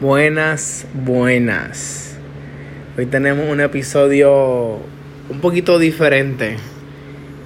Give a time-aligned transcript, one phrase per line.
[0.00, 2.16] Buenas, buenas.
[2.96, 4.78] Hoy tenemos un episodio
[5.28, 6.56] un poquito diferente.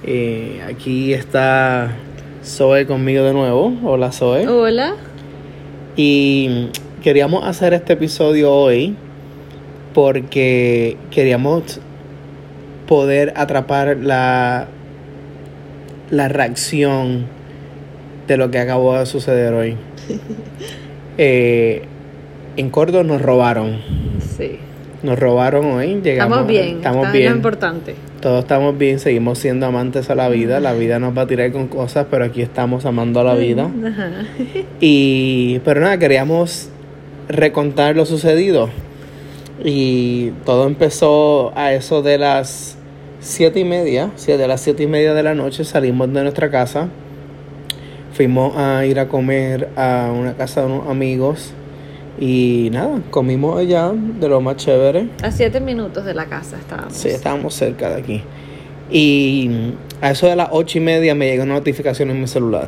[0.03, 1.95] Eh, aquí está
[2.45, 3.75] Zoe conmigo de nuevo.
[3.83, 4.47] Hola Zoe.
[4.47, 4.93] Hola.
[5.95, 6.69] Y
[7.01, 8.95] queríamos hacer este episodio hoy
[9.95, 11.79] porque queríamos
[12.87, 14.67] poder atrapar la,
[16.11, 17.25] la reacción
[18.27, 19.75] de lo que acabó de suceder hoy.
[21.15, 21.83] Eh,
[22.57, 23.79] en Córdoba nos robaron.
[24.37, 24.59] Sí.
[25.01, 25.99] Nos robaron hoy.
[26.01, 26.75] Llegamos, Estamos bien.
[26.77, 27.29] Estamos bien.
[27.29, 27.95] Lo importante.
[28.21, 28.99] Todos estamos bien.
[28.99, 30.59] Seguimos siendo amantes a la vida.
[30.59, 33.69] La vida nos va a tirar con cosas, pero aquí estamos amando a la vida.
[33.85, 34.11] Ajá.
[34.79, 36.69] Y, pero nada, queríamos
[37.27, 38.69] recontar lo sucedido.
[39.63, 42.77] Y todo empezó a eso de las
[43.19, 44.11] siete y media.
[44.15, 46.87] Sí, de las siete y media de la noche salimos de nuestra casa.
[48.13, 51.53] Fuimos a ir a comer a una casa de unos amigos.
[52.19, 55.09] Y nada, comimos allá de lo más chévere.
[55.23, 56.93] A siete minutos de la casa estábamos.
[56.93, 58.23] Sí, estábamos cerca de aquí.
[58.91, 62.67] Y a eso de las ocho y media me llegó una notificación en mi celular.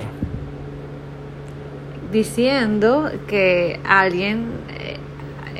[2.11, 4.45] Diciendo que alguien
[4.79, 4.97] eh,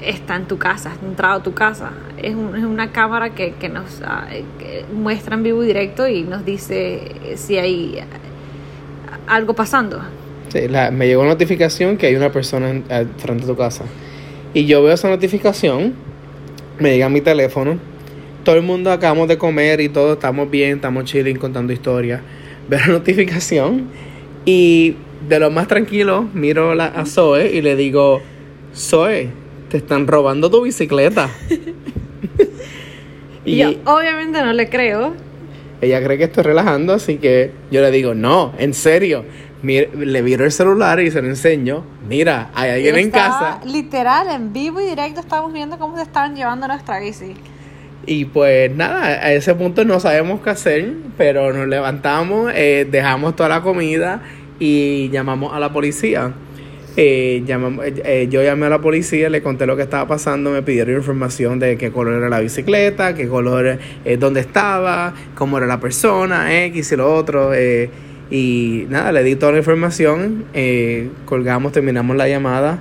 [0.10, 1.92] está en tu casa, ha entrado a tu casa.
[2.22, 4.28] Es, un- es una cámara que, que nos ah,
[4.60, 7.02] que muestra en vivo y directo y nos dice
[7.36, 8.00] si hay
[9.28, 10.00] algo pasando.
[10.50, 13.58] Sí, la- me llegó una notificación que hay una persona en- al frente de tu
[13.58, 13.84] casa.
[14.54, 15.94] Y yo veo esa notificación,
[16.80, 17.78] me llega a mi teléfono.
[18.44, 22.22] Todo el mundo acabamos de comer y todo, estamos bien, estamos chilling, contando historias.
[22.70, 23.88] Veo la notificación
[24.46, 24.96] y
[25.28, 28.22] de lo más tranquilo miro la, a Zoe y le digo,
[28.76, 29.30] Zoe,
[29.70, 31.30] te están robando tu bicicleta.
[33.48, 35.14] Y yo obviamente no le creo.
[35.82, 39.24] Ella cree que estoy relajando, así que yo le digo, no, en serio.
[39.66, 41.84] Mir- le viro el celular y se lo enseño.
[42.08, 43.60] Mira, hay alguien en casa.
[43.66, 47.34] Literal, en vivo y directo estábamos viendo cómo se estaban llevando nuestra bici.
[48.06, 53.36] Y pues nada, a ese punto no sabemos qué hacer, pero nos levantamos, eh, dejamos
[53.36, 54.22] toda la comida
[54.60, 56.32] y llamamos a la policía.
[56.98, 60.52] Eh, llamamos, eh, eh, yo llamé a la policía, le conté lo que estaba pasando,
[60.52, 65.58] me pidieron información de qué color era la bicicleta, qué color, eh, dónde estaba, cómo
[65.58, 67.54] era la persona, X y lo otro.
[67.54, 67.90] eh,
[68.32, 72.80] y nada, le di toda la información, eh, colgamos, terminamos la llamada.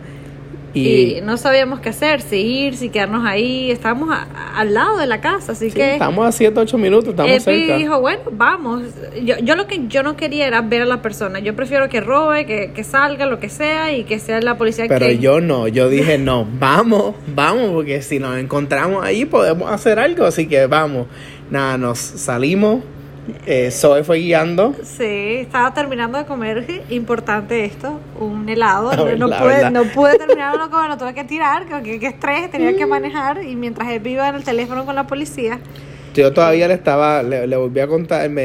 [0.76, 3.70] Y, no sabíamos qué hacer, si ir, si quedarnos ahí.
[3.70, 6.78] Estábamos a- a- al lado de la casa, así sí, que estamos a 7, 8
[6.78, 7.76] minutos, estamos Epi cerca.
[7.76, 8.82] dijo, bueno, vamos.
[9.22, 11.38] Yo, yo lo que yo no quería era ver a la persona.
[11.38, 14.86] Yo prefiero que robe, que, que salga, lo que sea, y que sea la policía
[14.88, 15.18] Pero que...
[15.20, 20.24] yo no, yo dije no, vamos, vamos, porque si nos encontramos ahí podemos hacer algo,
[20.24, 21.06] así que vamos.
[21.52, 22.82] Nada, nos salimos,
[23.46, 28.90] eh, Zoe fue guiando, Sí, estaba terminando de comer, importante esto, un helado.
[28.92, 29.70] A ver, no, pude, verdad.
[29.70, 33.42] no pude terminarlo comer, lo tuve que tirar, que, que estrés, tenía que manejar.
[33.44, 35.58] Y mientras él iba en el teléfono con la policía,
[36.14, 38.44] yo todavía le estaba, le, le volví a contar, me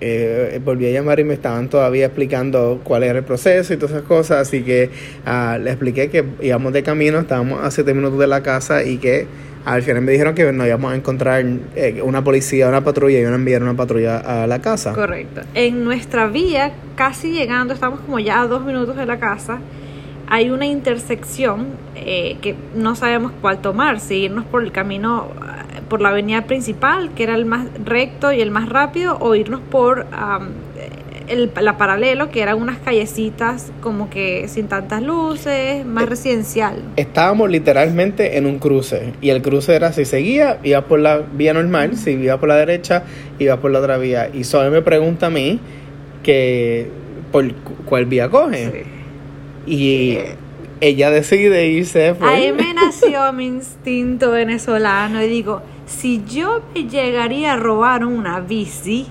[0.00, 3.92] eh, volví a llamar y me estaban todavía explicando cuál era el proceso y todas
[3.92, 4.90] esas cosas, así que
[5.24, 8.98] ah, le expliqué que íbamos de camino, estábamos a siete minutos de la casa y
[8.98, 9.28] que
[9.64, 11.44] al final me dijeron que nos íbamos a encontrar
[11.74, 14.92] eh, una policía, una patrulla y iban a enviar una patrulla a la casa.
[14.92, 15.42] Correcto.
[15.54, 19.58] En nuestra vía, casi llegando, estamos como ya a dos minutos de la casa,
[20.28, 25.80] hay una intersección eh, que no sabemos cuál tomar, si irnos por el camino, eh,
[25.88, 29.60] por la avenida principal, que era el más recto y el más rápido, o irnos
[29.60, 30.48] por am,
[31.28, 36.76] el, la paralelo, que eran unas callecitas como que sin tantas luces, más residencial.
[36.96, 41.54] Estábamos literalmente en un cruce y el cruce era si seguía, iba por la vía
[41.54, 43.04] normal, si iba por la derecha,
[43.38, 44.28] iba por la otra vía.
[44.32, 45.58] Y Zoe me pregunta a mí
[46.22, 46.88] que
[47.32, 48.84] por cu- cuál vía coge.
[49.66, 50.18] Y
[50.80, 52.14] ella decide irse.
[52.18, 52.30] pues.
[52.30, 58.40] Ahí me nació mi instinto venezolano y digo, si yo me llegaría a robar una
[58.40, 59.06] bici,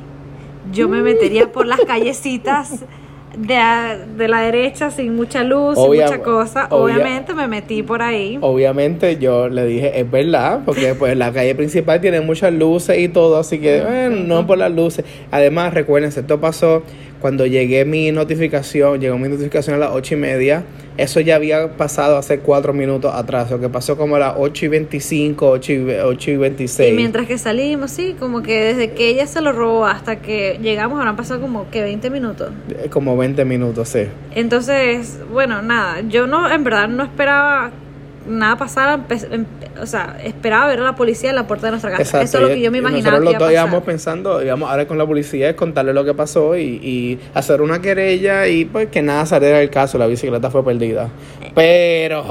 [0.71, 2.85] yo me metería por las callecitas
[3.37, 6.67] de, a- de la derecha sin mucha luz, sin mucha cosa.
[6.69, 8.37] obvia- Obviamente me metí por ahí.
[8.41, 13.07] Obviamente yo le dije, es verdad, porque pues la calle principal tiene muchas luces y
[13.09, 15.03] todo, así que bueno, no por las luces.
[15.31, 16.83] Además, recuérdense, esto pasó
[17.23, 20.65] cuando llegué mi notificación, llegó mi notificación a las ocho y media,
[20.97, 24.65] eso ya había pasado hace cuatro minutos atrás, lo que pasó como a las 8
[24.65, 26.91] y 25, 8 y, ve- 8 y 26.
[26.91, 30.59] Y mientras que salimos, sí, como que desde que ella se lo robó hasta que
[30.61, 32.49] llegamos habrán pasado como que 20 minutos.
[32.69, 34.03] Eh, Como 20 minutos, sí.
[34.35, 37.71] Entonces, bueno, nada, yo no, en verdad no esperaba
[38.27, 39.45] nada pasara, em-
[39.81, 42.03] o sea, esperaba ver a la policía en la puerta de nuestra casa.
[42.03, 44.73] Exacto, Eso es lo que yo me imaginaba Nosotros los dos íbamos pensando, íbamos a
[44.73, 48.65] hablar con la policía, es contarle lo que pasó y, y hacer una querella y
[48.65, 51.09] pues que nada saliera del caso, la bicicleta fue perdida.
[51.55, 52.23] Pero...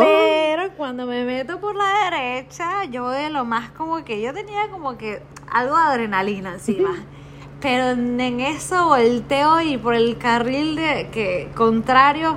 [0.00, 4.68] Pero cuando me meto por la derecha, yo de lo más como que yo tenía
[4.70, 5.20] como que
[5.50, 6.94] algo de adrenalina encima.
[7.60, 12.36] Pero en en eso volteo y por el carril de que contrario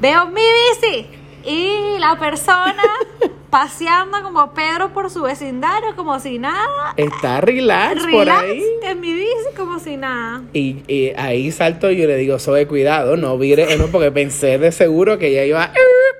[0.00, 2.82] veo mi bici y la persona
[3.50, 6.94] paseando como Pedro por su vecindario como si nada.
[6.96, 8.62] Está relax, por ahí.
[8.82, 10.42] en mi bici como si nada.
[10.52, 14.58] Y, y ahí salto y yo le digo, soy cuidado, no vire, no, porque pensé
[14.58, 15.72] de seguro que ella iba a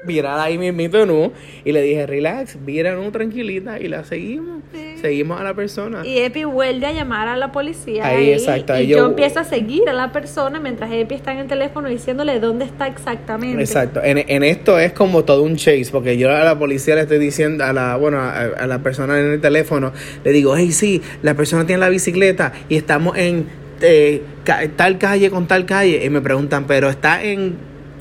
[0.08, 1.30] virar ahí mismito, no.
[1.64, 3.78] Y le dije, relax, vira, no, tranquilita.
[3.78, 4.98] Y la seguimos, Sí.
[5.00, 6.04] seguimos a la persona.
[6.04, 8.04] Y Epi vuelve a llamar a la policía.
[8.04, 11.30] Ahí, exacto, ahí y yo, yo- empiezo a seguir a la persona mientras Epi está
[11.32, 13.62] en el teléfono diciéndole dónde está exactamente.
[13.62, 17.02] Exacto, en, en esto es como todo un chase, porque yo a la policía le
[17.02, 19.92] estoy diciendo, a la, bueno, a, a la persona en el teléfono,
[20.24, 23.46] le digo, hey, sí, la persona tiene la bicicleta y estamos en
[23.80, 24.22] eh,
[24.76, 26.04] tal calle con tal calle.
[26.04, 27.54] Y me preguntan, pero está en,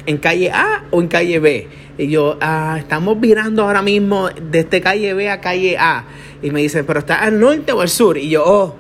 [0.07, 1.67] en calle A o en calle B.
[1.99, 6.05] Y yo, ah, estamos virando ahora mismo desde calle B a calle A.
[6.41, 8.17] Y me dicen, pero está al norte o al sur.
[8.17, 8.75] Y yo, oh,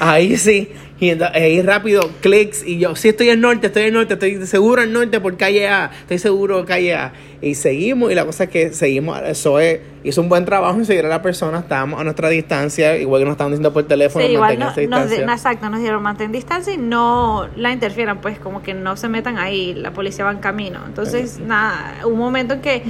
[0.00, 0.70] ahí sí.
[1.00, 2.62] Y ento- ahí rápido, clics.
[2.64, 5.66] Y yo, sí, estoy al norte, estoy al norte, estoy seguro al norte por calle
[5.66, 5.90] A.
[6.02, 7.12] Estoy seguro calle A.
[7.40, 8.12] Y seguimos.
[8.12, 9.18] Y la cosa es que seguimos.
[9.22, 11.60] Eso es, hizo un buen trabajo en seguir a la persona.
[11.60, 12.98] Estábamos a nuestra distancia.
[12.98, 15.24] Igual que nos estaban diciendo por teléfono, Sí, igual no, nos, distancia.
[15.24, 19.08] no, exacto, nos dieron mantén distancia y no la interfieran, pues como que no se
[19.08, 20.80] metan ahí, la policía va en camino.
[20.86, 22.82] Entonces, nada, un momento en que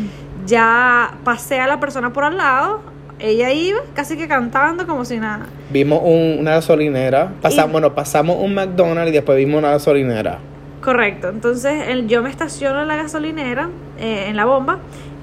[0.46, 2.80] ya pasé a la persona por al lado,
[3.20, 5.46] ella iba casi que cantando como si nada.
[5.70, 7.32] Vimos un- una gasolinera.
[7.40, 10.38] Pasamos, bueno, pasamos un McDonald's y después vimos una gasolinera.
[10.82, 13.68] Correcto, entonces el- yo me estaciono en la gasolinera,
[13.98, 14.78] eh, en la bomba,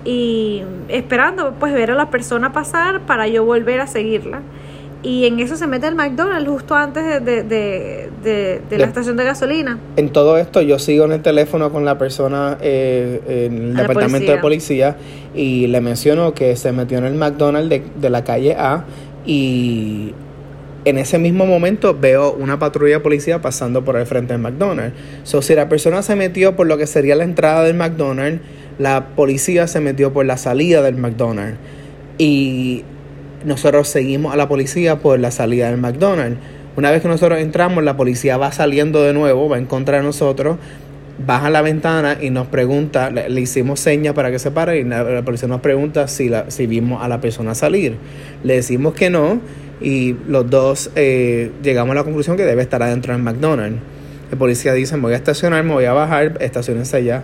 [0.06, 4.42] y esperando pues ver a la persona pasar para yo volver a seguirla.
[5.04, 8.86] Y en eso se mete el McDonald's justo antes de, de, de, de- de la
[8.86, 9.78] De- estación de gasolina.
[9.96, 13.82] En todo esto yo sigo en el teléfono con la persona eh, en el A
[13.84, 14.96] la departamento de policía
[15.36, 18.86] y le menciono que se metió en el McDonald's de, de la calle A
[19.26, 20.14] y
[20.86, 24.96] en ese mismo momento veo una patrulla de policía pasando por el frente del McDonald's.
[25.24, 28.42] So, si la persona se metió por lo que sería la entrada del McDonald's,
[28.80, 31.58] la policía se metió por la salida del McDonald's.
[32.18, 32.84] Y
[33.44, 36.38] nosotros seguimos a la policía por la salida del McDonald's.
[36.78, 40.04] Una vez que nosotros entramos, la policía va saliendo de nuevo, va en contra de
[40.04, 40.58] nosotros,
[41.26, 44.84] baja la ventana y nos pregunta, le, le hicimos señas para que se pare y
[44.84, 47.96] la, policía nos pregunta si, la, si vimos a la persona salir.
[48.44, 49.42] Le decimos que no
[49.82, 53.80] y los dos eh, llegamos a la conclusión que debe estar adentro del McDonald's.
[54.32, 57.24] El policía dice, me voy a estacionar, me voy a bajar, estacionense allá.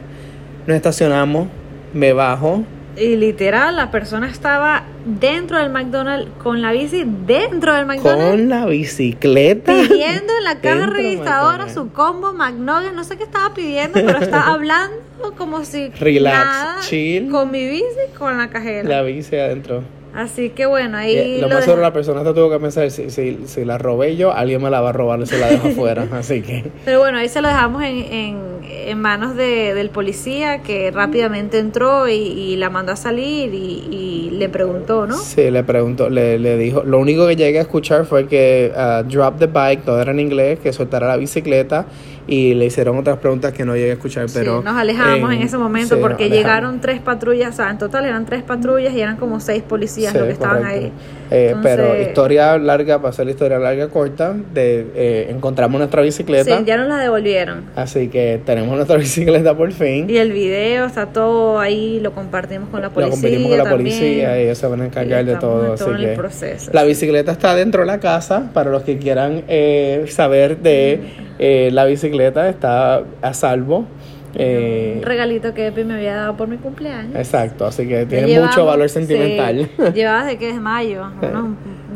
[0.65, 1.47] Nos estacionamos,
[1.93, 2.63] me bajo,
[2.95, 8.31] Y literal, la persona estaba dentro del McDonald's con la bici dentro del McDonald's.
[8.31, 9.73] con la bicicleta.
[9.73, 14.47] Pidiendo en la caja registradora su combo McNugget, no sé qué estaba pidiendo, pero estaba
[14.53, 14.97] hablando
[15.37, 17.29] como si Relax, nada, chill.
[17.31, 17.83] con mi bici,
[18.17, 18.87] con la cajera.
[18.87, 19.83] La bici adentro.
[20.15, 22.89] Así que bueno, ahí Y lo lo más seguro deja- la persona tuvo que pensar,
[22.91, 25.47] si, si, si la robé yo, alguien me la va a robar y se la
[25.47, 26.07] dejo afuera.
[26.13, 30.61] Así que Pero bueno, ahí se lo dejamos en, en, en manos de, del policía
[30.61, 35.17] que rápidamente entró y, y la mandó a salir y, y le preguntó, ¿no?
[35.17, 39.03] sí, le preguntó, le, le dijo, lo único que llegué a escuchar fue que uh,
[39.09, 41.85] drop the bike, todo era en inglés, que soltara la bicicleta
[42.25, 44.59] y le hicieron otras preguntas que no llegué a escuchar, pero...
[44.59, 48.05] sí, nos alejamos en, ese momento sí, porque llegaron tres patrullas, o sea, en total
[48.05, 50.79] eran tres patrullas y eran como seis policías Sí, los que estaban correcto.
[50.85, 50.91] ahí.
[51.31, 56.01] Eh, Entonces- Pero historia larga, para hacer la historia larga corta, de, eh, encontramos nuestra
[56.03, 57.63] bicicleta, Sí, ya nos la devolvieron.
[57.75, 60.07] así que tenemos nuestra bicicleta por fin.
[60.09, 63.11] Y el video está todo ahí, lo compartimos con la Lo policía.
[63.13, 63.97] competimos con la también.
[63.97, 65.65] policía y ellos se van a encargar de todo.
[65.67, 68.51] en Así todo el que proceso, la bicicleta está dentro de la casa.
[68.53, 70.99] Para los que quieran eh, saber de
[71.39, 73.85] eh, la bicicleta, está a salvo.
[74.35, 77.15] Eh, Un regalito que Epi me había dado por mi cumpleaños.
[77.15, 79.69] exacto, así que tiene mucho valor sí, sentimental.
[79.93, 81.49] llevaba desde que es mayo, unos,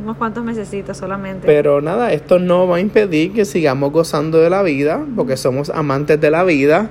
[0.04, 1.48] unos cuantos mesecitos solamente.
[1.48, 5.70] Pero nada, esto no va a impedir que sigamos gozando de la vida, porque somos
[5.72, 6.90] amantes de la vida.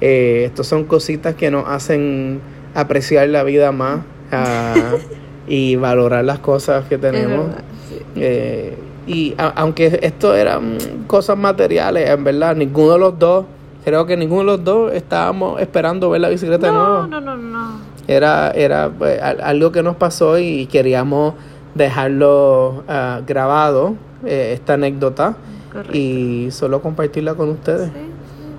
[0.00, 2.40] Eh, estos son cositas que nos hacen
[2.74, 4.00] apreciar la vida más
[4.32, 4.94] ah,
[5.46, 7.46] y valorar las cosas que tenemos.
[7.48, 7.96] verdad, sí.
[8.16, 8.74] Eh,
[9.06, 13.46] y a- aunque esto eran cosas materiales, en verdad, ninguno de los dos,
[13.84, 17.06] creo que ninguno de los dos estábamos esperando ver la bicicleta de nuevo.
[17.06, 17.68] No, no, no, no.
[18.08, 21.34] Era, era pues, al- algo que nos pasó y queríamos
[21.74, 23.94] dejarlo ah, grabado,
[24.24, 25.36] eh, esta anécdota,
[25.72, 25.96] Correcto.
[25.96, 27.88] y solo compartirla con ustedes.
[27.90, 27.98] Sí,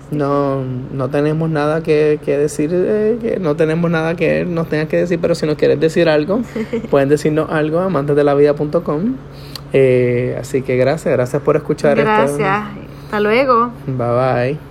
[0.09, 0.61] sí, No,
[0.93, 4.97] no tenemos nada que, que decir, eh, que no tenemos nada que nos tengas que
[4.97, 6.39] decir, pero si nos quieres decir algo,
[6.89, 9.15] pueden decirnos algo a amantesdelavida.com.
[9.73, 12.09] Eh, así que gracias, gracias por escuchar esto.
[12.11, 12.63] Gracias.
[13.05, 13.71] Hasta luego.
[13.87, 13.95] Bye
[14.55, 14.70] bye.